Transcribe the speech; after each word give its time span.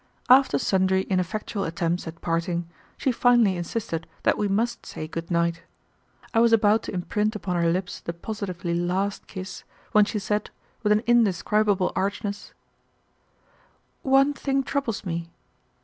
After 0.29 0.57
sundry 0.57 1.03
ineffectual 1.03 1.63
attempts 1.63 2.07
at 2.07 2.21
parting, 2.21 2.67
she 2.97 3.11
finally 3.11 3.55
insisted 3.55 4.07
that 4.23 4.35
we 4.35 4.47
must 4.47 4.83
say 4.83 5.07
good 5.07 5.29
night. 5.29 5.61
I 6.33 6.39
was 6.39 6.51
about 6.51 6.81
to 6.81 6.91
imprint 6.91 7.35
upon 7.35 7.55
her 7.55 7.71
lips 7.71 7.99
the 8.01 8.11
positively 8.11 8.73
last 8.73 9.27
kiss, 9.27 9.63
when 9.91 10.05
she 10.05 10.17
said, 10.17 10.49
with 10.81 10.91
an 10.91 11.03
indescribable 11.05 11.91
archness: 11.95 12.51
"One 14.01 14.33
thing 14.33 14.63
troubles 14.63 15.05
me. 15.05 15.29